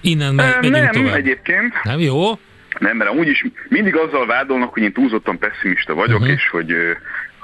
[0.00, 1.14] Innen megy, megyünk Nem, tovább.
[1.14, 1.74] egyébként.
[1.82, 2.38] Nem jó?
[2.78, 6.34] Nem, mert amúgy is mindig azzal vádolnak, hogy én túlzottan pessimista vagyok, uh-huh.
[6.34, 6.74] és hogy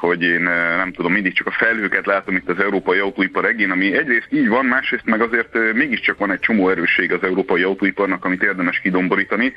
[0.06, 0.40] hogy én
[0.76, 4.48] nem tudom, mindig csak a felhőket látom itt az európai autóipar egén, ami egyrészt így
[4.48, 9.52] van, másrészt meg azért mégiscsak van egy csomó erősség az európai autóiparnak, amit érdemes kidomborítani,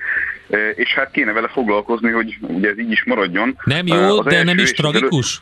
[0.75, 3.57] és hát kéne vele foglalkozni, hogy ugye ez így is maradjon.
[3.63, 5.41] Nem jó, de nem is tragikus?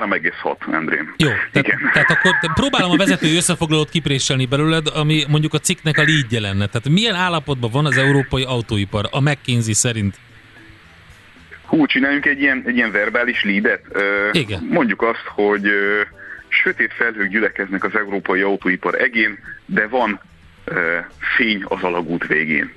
[0.00, 1.14] 3,6, Andrém.
[1.16, 6.02] Jó, tehát, tehát akkor próbálom a vezetői összefoglalót kipréselni belőled, ami mondjuk a cikknek a
[6.02, 6.66] lídje lenne.
[6.66, 10.18] Tehát milyen állapotban van az európai autóipar a McKinsey szerint?
[11.66, 13.82] Hú, csináljunk egy ilyen, egy ilyen verbális lídet.
[14.32, 14.66] Igen.
[14.70, 15.68] Mondjuk azt, hogy
[16.48, 20.20] sötét felhők gyülekeznek az európai autóipar egén, de van
[21.36, 22.72] fény az alagút végén.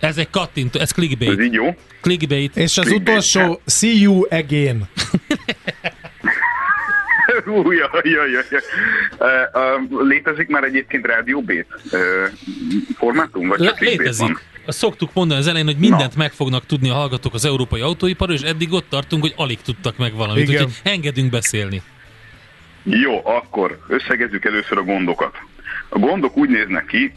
[0.00, 1.30] Ez egy kattintó, ez clickbait.
[1.30, 1.76] Ez így jó?
[2.00, 2.56] Clickbait.
[2.56, 3.08] És az clickbait.
[3.08, 4.82] utolsó, see you again.
[7.46, 8.44] Új, jaj, jaj, jaj.
[9.18, 9.28] Uh,
[9.90, 12.00] uh, létezik már egyébként rádió B uh,
[12.96, 13.48] formátum?
[13.48, 14.26] Vagy Le- létezik.
[14.26, 14.40] Van?
[14.68, 16.22] Azt szoktuk mondani az elején, hogy mindent Na.
[16.22, 19.96] meg fognak tudni a hallgatók az európai autóipar, és eddig ott tartunk, hogy alig tudtak
[19.96, 20.54] meg valamit, Igen.
[20.54, 21.82] úgyhogy engedünk beszélni.
[22.82, 25.36] Jó, akkor összegezzük először a gondokat.
[25.88, 27.12] A gondok úgy néznek ki,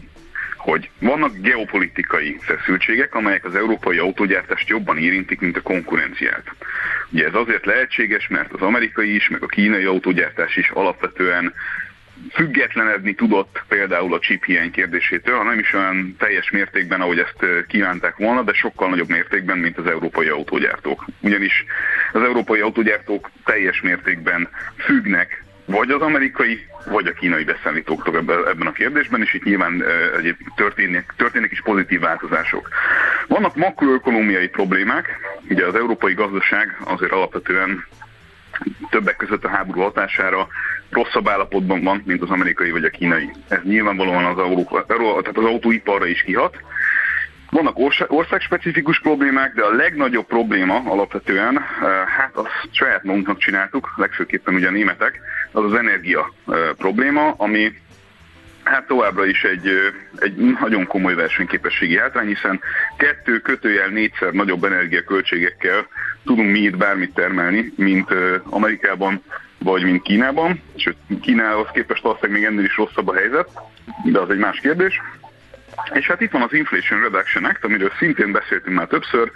[0.57, 6.43] hogy vannak geopolitikai feszültségek, amelyek az európai autógyártást jobban érintik, mint a konkurenciát.
[7.09, 11.53] Ugye ez azért lehetséges, mert az amerikai is, meg a kínai autógyártás is alapvetően
[12.33, 17.65] függetlenedni tudott például a chip hiány kérdésétől, ha nem is olyan teljes mértékben, ahogy ezt
[17.67, 21.05] kívánták volna, de sokkal nagyobb mértékben, mint az európai autógyártók.
[21.21, 21.65] Ugyanis
[22.11, 28.71] az európai autógyártók teljes mértékben függnek vagy az amerikai, vagy a kínai beszállítóktól ebben a
[28.71, 29.83] kérdésben, és itt nyilván
[30.17, 32.69] egyébként történik, történik is pozitív változások.
[33.27, 35.09] Vannak makroökonomiai problémák,
[35.49, 37.85] ugye az európai gazdaság azért alapvetően
[38.89, 40.47] többek között a háború hatására
[40.89, 43.31] rosszabb állapotban van, mint az amerikai vagy a kínai.
[43.47, 46.57] Ez nyilvánvalóan az, Európa, tehát az autóiparra is kihat.
[47.49, 51.57] Vannak országspecifikus problémák, de a legnagyobb probléma alapvetően,
[52.17, 55.19] hát azt saját magunknak csináltuk, legfőképpen ugye a németek,
[55.51, 56.33] az az energia
[56.77, 57.73] probléma, ami
[58.63, 59.67] hát továbbra is egy,
[60.15, 62.61] egy nagyon komoly versenyképességi hátrány, hiszen
[62.97, 65.87] kettő kötőjel négyszer nagyobb energiaköltségekkel
[66.25, 69.23] tudunk mi itt bármit termelni, mint Amerikában
[69.57, 73.49] vagy mint Kínában, sőt Kínához képest valószínűleg még ennél is rosszabb a helyzet,
[74.03, 75.01] de az egy más kérdés.
[75.93, 79.31] És hát itt van az Inflation Reduction Act, amiről szintén beszéltünk már többször,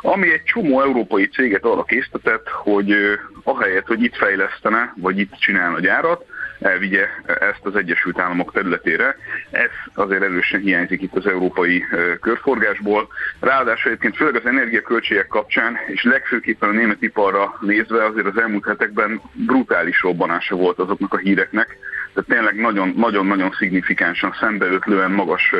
[0.00, 2.94] ami egy csomó európai céget arra késztetett, hogy
[3.42, 6.24] ahelyett, hogy itt fejlesztene, vagy itt csinálna gyárat,
[6.60, 9.16] elvigye ezt az Egyesült Államok területére.
[9.50, 11.84] Ez azért erősen hiányzik itt az európai
[12.20, 13.08] körforgásból.
[13.40, 18.66] Ráadásul egyébként főleg az energiaköltségek kapcsán, és legfőképpen a német iparra nézve azért az elmúlt
[18.66, 21.78] hetekben brutális robbanása volt azoknak a híreknek,
[22.16, 22.54] tehát tényleg
[22.96, 25.52] nagyon-nagyon szignifikánsan szembeötlően magas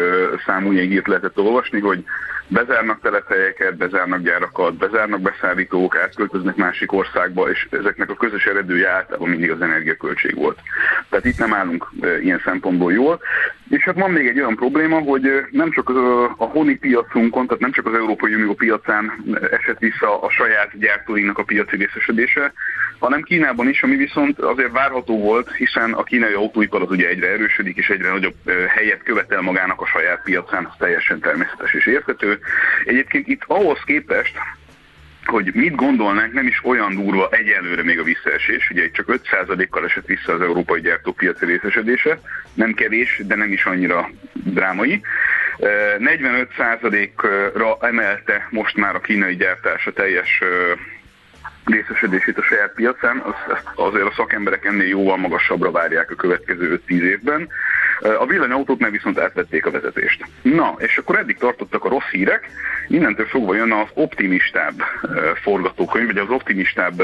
[0.46, 2.04] számú ilyen hírt lehetett olvasni, hogy
[2.48, 9.28] bezárnak telephelyeket, bezárnak gyárakat, bezárnak beszállítók, átköltöznek másik országba, és ezeknek a közös eredője általában
[9.28, 10.58] mindig az energiaköltség volt.
[11.08, 11.90] Tehát itt nem állunk
[12.22, 13.20] ilyen szempontból jól.
[13.68, 15.88] És hát van még egy olyan probléma, hogy nem csak
[16.36, 19.12] a honi piacunkon, tehát nem csak az Európai Unió piacán
[19.50, 22.52] esett vissza a saját gyártóinknak a piaci részesedése,
[22.98, 27.28] hanem Kínában is, ami viszont azért várható volt, hiszen a kínai autóipar az ugye egyre
[27.28, 28.36] erősödik, és egyre nagyobb
[28.68, 32.38] helyet követel magának a saját piacán, ez teljesen természetes és érthető.
[32.84, 34.38] Egyébként itt ahhoz képest,
[35.26, 38.70] hogy mit gondolnánk, nem is olyan durva egyelőre még a visszaesés.
[38.70, 42.20] Ugye csak 5%-kal esett vissza az európai gyártópiaci részesedése,
[42.54, 45.00] nem kevés, de nem is annyira drámai.
[45.98, 50.42] 45%-ra emelte most már a kínai gyártás a teljes
[51.64, 53.34] részesedését a saját piacán, az,
[53.74, 57.48] azért a szakemberek ennél jóval magasabbra várják a következő 5-10 évben.
[58.18, 60.24] A villanyautók meg viszont átvették a vezetést.
[60.42, 62.48] Na, és akkor eddig tartottak a rossz hírek,
[62.88, 64.82] innentől fogva jön az optimistább
[65.42, 67.02] forgatókönyv, vagy az optimistább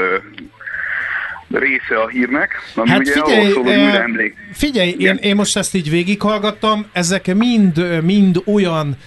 [1.51, 2.55] része a hírnek.
[2.75, 8.03] Ami hát ugye figyelj, szól, hogy figyelj én, én most ezt így végighallgattam, ezek mind,
[8.03, 8.97] mind olyan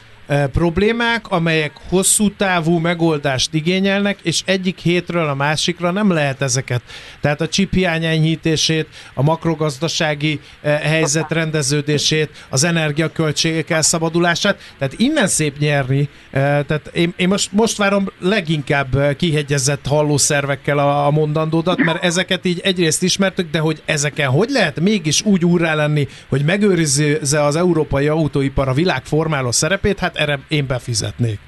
[0.53, 6.83] problémák, amelyek hosszú távú megoldást igényelnek, és egyik hétről a másikra nem lehet ezeket.
[7.21, 15.59] Tehát a chip hiány enyhítését, a makrogazdasági helyzet rendeződését, az energiaköltségek elszabadulását, tehát innen szép
[15.59, 16.09] nyerni.
[16.31, 22.61] Tehát én, én most, most várom leginkább kihegyezett hallószervekkel a, a mondandódat, mert ezeket így
[22.65, 28.09] egyrészt ismertük, de hogy ezeken hogy lehet mégis úgy úrrá lenni, hogy megőrizze az európai
[28.09, 31.39] autóipar a világ formáló szerepét, hát erre én befizetnék.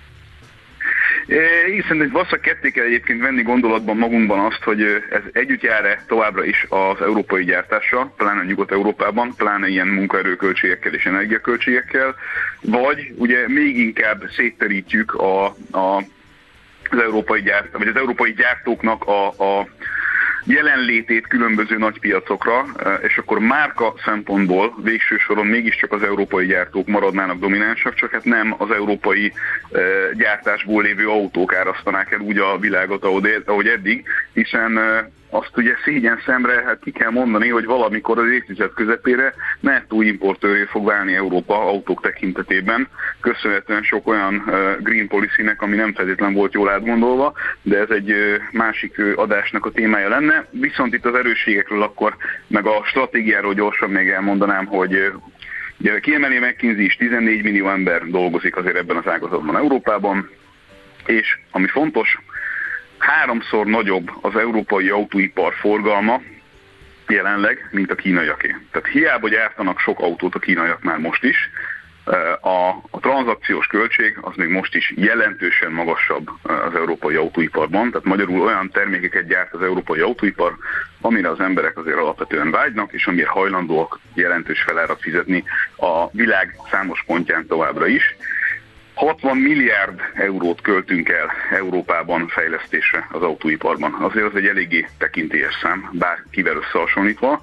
[1.66, 6.44] Hiszen egy vasszak ketté kell egyébként venni gondolatban magunkban azt, hogy ez együtt jár-e továbbra
[6.44, 12.14] is az európai gyártással, pláne Nyugat-Európában, pláne ilyen munkaerőköltségekkel és energiaköltségekkel,
[12.61, 15.96] vagy ugye még inkább szétterítjük a, a,
[16.90, 19.68] az európai gyárt, vagy az európai gyártóknak a, a
[20.49, 27.39] jelenlétét különböző nagypiacokra, eh, és akkor márka szempontból végső soron mégiscsak az európai gyártók maradnának
[27.39, 29.33] dominánsak, csak hát nem az európai
[29.73, 29.83] eh,
[30.15, 33.05] gyártásból lévő autók árasztanák el úgy a világot,
[33.47, 38.31] ahogy eddig, hiszen eh, azt ugye szégyen szemre hát ki kell mondani, hogy valamikor az
[38.31, 42.88] évtized közepére nettó importőré fog válni Európa autók tekintetében,
[43.21, 44.45] köszönhetően sok olyan
[44.81, 48.14] green policy-nek, ami nem feltétlenül volt jól átgondolva, de ez egy
[48.53, 50.47] másik adásnak a témája lenne.
[50.51, 55.12] Viszont itt az erősségekről akkor, meg a stratégiáról gyorsan még elmondanám, hogy
[55.81, 60.31] Ugye kiemeli McKinsey is 14 millió ember dolgozik azért ebben az ágazatban Európában,
[61.07, 62.19] és ami fontos,
[62.99, 66.21] háromszor nagyobb az európai autóipar forgalma
[67.09, 68.57] jelenleg, mint a kínaiaké.
[68.71, 71.51] Tehát hiába gyártanak sok autót a kínaiak már most is,
[72.41, 78.41] a, a tranzakciós költség az még most is jelentősen magasabb az európai autóiparban, tehát magyarul
[78.41, 80.57] olyan termékeket gyárt az európai autóipar,
[81.01, 85.45] amire az emberek azért alapvetően vágynak, és amiért hajlandóak jelentős felárat fizetni
[85.77, 88.17] a világ számos pontján továbbra is.
[88.99, 93.93] 60 milliárd eurót költünk el Európában fejlesztésre az autóiparban.
[93.93, 97.41] Azért az egy eléggé tekintélyes szám, bár kivel összehasonlítva.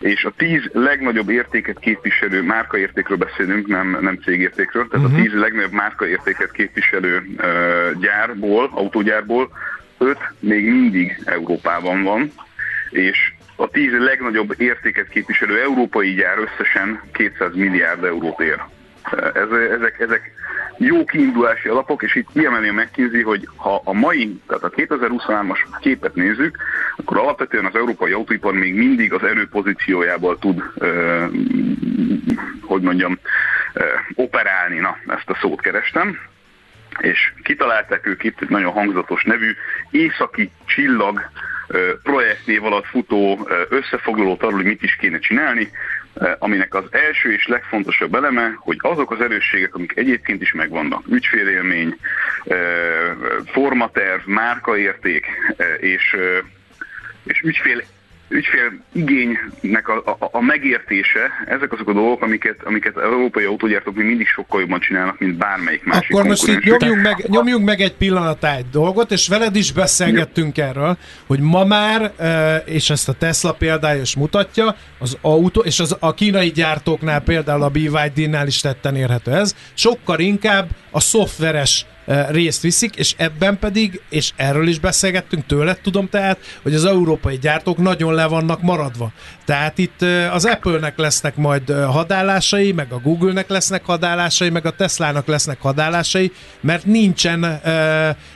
[0.00, 5.18] És a tíz legnagyobb értéket képviselő, márkaértékről beszélünk, nem, nem cégértékről, tehát uh-huh.
[5.18, 5.30] a mhm.
[5.30, 9.50] tíz legnagyobb márkaértéket képviselő uh, gyárból, autógyárból,
[9.98, 12.32] öt még mindig Európában van,
[12.90, 18.60] és a tíz legnagyobb értéket képviselő európai gyár összesen 200 milliárd eurót ér.
[19.12, 20.32] Ez, ezek, ezek
[20.78, 25.58] jó kiindulási alapok, és itt kiemeli a McKinsey, hogy ha a mai, tehát a 2023-as
[25.80, 26.56] képet nézzük,
[26.96, 30.62] akkor alapvetően az európai autóipar még mindig az erőpozíciójából tud,
[32.60, 33.18] hogy mondjam,
[34.14, 34.78] operálni.
[34.78, 36.18] Na, ezt a szót kerestem
[36.98, 39.56] és kitalálták ők itt egy nagyon hangzatos nevű
[39.90, 41.30] északi csillag
[42.02, 45.70] projektnév alatt futó összefoglalót arról, hogy mit is kéne csinálni.
[46.20, 51.02] Eh, aminek az első és legfontosabb eleme, hogy azok az erősségek, amik egyébként is megvannak,
[51.08, 51.96] ügyfélélmény,
[52.44, 52.56] eh,
[53.46, 55.26] formaterv, márkaérték
[55.56, 56.16] eh, és,
[57.24, 57.82] és ügyfél
[58.28, 64.06] ügyfél igénynek a, a, a megértése, ezek azok a dolgok, amiket, amiket európai autógyártók még
[64.06, 67.94] mindig sokkal jobban csinálnak, mint bármelyik másik Akkor most itt nyomjunk meg, nyomjunk meg egy
[67.94, 70.64] pillanat egy dolgot, és veled is beszélgettünk Jó.
[70.64, 72.12] erről, hogy ma már,
[72.64, 77.62] és ezt a Tesla példája is mutatja, az autó, és az, a kínai gyártóknál például
[77.62, 81.86] a BYD-nál is tetten érhető ez, sokkal inkább a szoftveres
[82.28, 87.38] részt viszik, és ebben pedig, és erről is beszélgettünk tőled, tudom tehát, hogy az európai
[87.38, 89.12] gyártók nagyon le vannak maradva.
[89.44, 95.26] Tehát itt az Apple-nek lesznek majd hadállásai, meg a Google-nek lesznek hadállásai, meg a Tesla-nak
[95.26, 97.60] lesznek hadállásai, mert nincsen,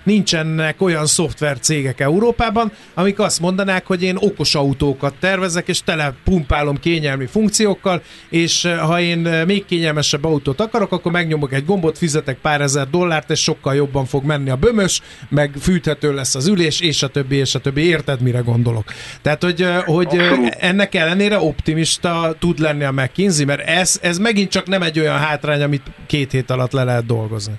[0.02, 6.14] nincsenek olyan szoftver cégek Európában, amik azt mondanák, hogy én okos autókat tervezek, és tele
[6.24, 12.38] pumpálom kényelmi funkciókkal, és ha én még kényelmesebb autót akarok, akkor megnyomok egy gombot, fizetek
[12.38, 16.48] pár ezer dollárt, és sok sokkal jobban fog menni a bömös, meg fűthető lesz az
[16.48, 17.86] ülés, és a többi, és a többi.
[17.86, 18.84] Érted, mire gondolok?
[19.22, 20.20] Tehát, hogy, hogy
[20.58, 25.18] ennek ellenére optimista tud lenni a McKinsey, mert ez, ez megint csak nem egy olyan
[25.18, 27.54] hátrány, amit két hét alatt le lehet dolgozni.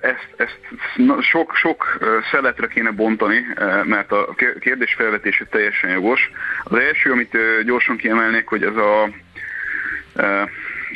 [0.00, 0.60] Ezt, ezt
[1.20, 1.98] sok, sok
[2.30, 3.40] szeletre kéne bontani,
[3.84, 6.30] mert a kérdés felvetése teljesen jogos.
[6.64, 9.10] Az első, amit gyorsan kiemelnék, hogy ez a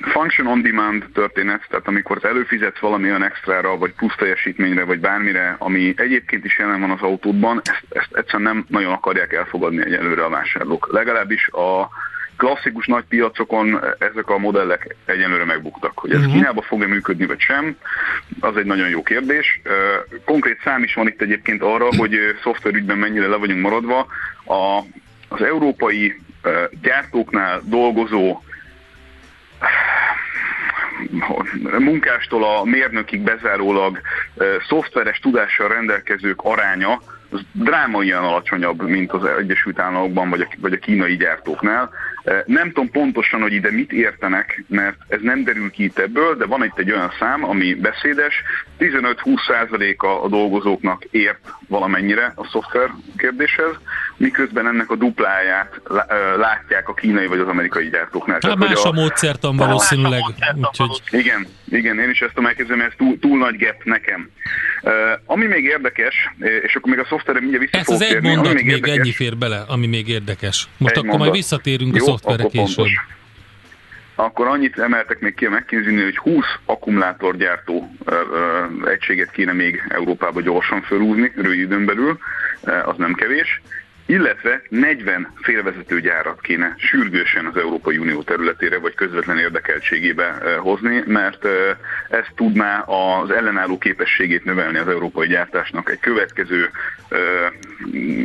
[0.02, 5.56] function on demand történet, tehát amikor előfizetsz valami olyan extrára, vagy plusz teljesítményre, vagy bármire,
[5.58, 10.24] ami egyébként is jelen van az autódban, ezt, ezt egyszerűen nem nagyon akarják elfogadni egyelőre
[10.24, 10.88] a vásárlók.
[10.92, 11.88] Legalábbis a
[12.36, 15.98] klasszikus nagy piacokon ezek a modellek egyenlőre megbuktak.
[15.98, 16.34] Hogy ez uh-huh.
[16.34, 17.76] Kínába fog-e működni, vagy sem,
[18.40, 19.60] az egy nagyon jó kérdés.
[20.24, 24.06] Konkrét szám is van itt egyébként arra, hogy szoftverügyben mennyire le vagyunk maradva.
[24.44, 24.78] A,
[25.28, 26.20] az európai
[26.82, 28.42] gyártóknál dolgozó
[31.78, 34.00] munkástól a mérnökig bezárólag
[34.68, 40.78] szoftveres tudással rendelkezők aránya az drámaian alacsonyabb, mint az Egyesült Államokban vagy a, vagy a
[40.78, 41.90] kínai gyártóknál.
[42.46, 46.46] Nem tudom pontosan, hogy ide mit értenek, mert ez nem derül ki itt ebből, de
[46.46, 48.42] van itt egy olyan szám, ami beszédes.
[48.78, 53.74] 15-20%-a a dolgozóknak ért valamennyire a szoftver kérdéshez,
[54.16, 55.80] miközben ennek a dupláját
[56.36, 58.38] látják a kínai vagy az amerikai gyártóknál.
[58.42, 60.20] Hát más a, a módszertan valószínűleg.
[60.56, 61.02] Úgyhogy...
[61.10, 64.30] Igen, igen, én is ezt tudom elképzelni, ez túl, túl nagy gap nekem.
[64.82, 64.92] Uh,
[65.24, 66.14] ami még érdekes,
[66.64, 69.12] és akkor még a szoftverre mindjárt vissza Ez az egy mondat még, még érdekes, ennyi
[69.12, 70.68] fér bele, ami még érdekes.
[70.76, 71.18] Most egy akkor mondat.
[71.18, 72.76] majd visszatérünk Jó, a szoftverre később.
[72.76, 73.04] Pontos.
[74.14, 77.96] Akkor annyit emeltek még ki a mckinsey hogy 20 akkumulátorgyártó
[78.84, 82.18] egységet kéne még Európába gyorsan felúzni, rövid időn belül,
[82.84, 83.60] az nem kevés
[84.06, 91.44] illetve 40 félvezetőgyárat kéne sürgősen az Európai Unió területére vagy közvetlen érdekeltségébe hozni, mert
[92.08, 96.70] ez tudná az ellenálló képességét növelni az európai gyártásnak egy következő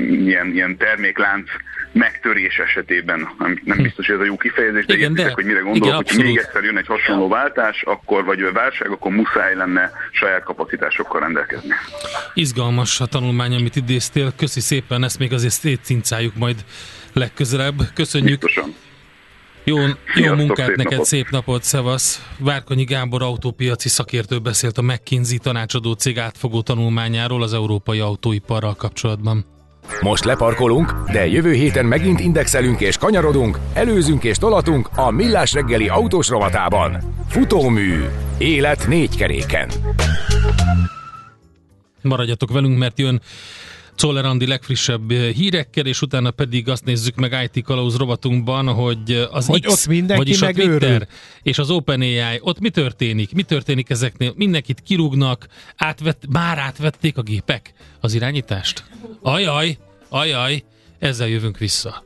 [0.07, 1.49] ilyen, ilyen terméklánc
[1.91, 3.83] megtörés esetében, nem, nem hm.
[3.83, 6.37] biztos, hogy ez a jó kifejezés, de igen, de, hogy mire gondolok, igen, hogy még
[6.37, 11.73] egyszer jön egy hasonló váltás, akkor vagy a válság, akkor muszáj lenne saját kapacitásokkal rendelkezni.
[12.33, 14.33] Izgalmas a tanulmány, amit idéztél.
[14.37, 16.65] Köszi szépen, ezt még azért szétcincáljuk majd
[17.13, 17.93] legközelebb.
[17.93, 18.39] Köszönjük.
[18.39, 18.75] Biztosan.
[19.63, 19.77] Jó,
[20.15, 21.05] jó munkát szép neked, napot.
[21.05, 22.25] szép napot, szevasz.
[22.39, 29.45] Várkonyi Gábor autópiaci szakértő beszélt a McKinsey tanácsadó cég átfogó tanulmányáról az európai autóiparral kapcsolatban.
[30.01, 35.87] Most leparkolunk, de jövő héten megint indexelünk és kanyarodunk, előzünk és tolatunk a Millás reggeli
[35.87, 36.97] autós rovatában.
[37.27, 38.03] Futómű.
[38.37, 39.69] Élet négy keréken.
[42.01, 43.21] Maradjatok velünk, mert jön
[43.95, 49.45] Czoller Andi legfrissebb hírekkel, és utána pedig azt nézzük meg IT Kalauz rovatunkban, hogy az
[49.45, 51.07] hogy X, ott mindenki vagyis a Twitter
[51.41, 53.33] és az OpenAI, ott mi történik?
[53.33, 54.33] Mi történik ezeknél?
[54.35, 58.83] Mindenkit kirúgnak, átvett, már átvették a gépek az irányítást?
[59.21, 59.77] Ajaj,
[60.09, 60.63] ajaj,
[60.99, 62.03] ezzel jövünk vissza.